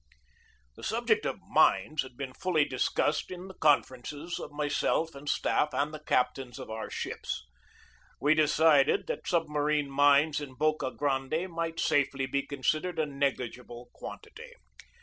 [0.75, 5.69] This subject of mines had been fully discussed in the conferences of myself and staff
[5.75, 7.45] and the captains of our ships.
[8.19, 14.53] We decided that submarine mines in Boca Grande might safely be considered a negligible quantity.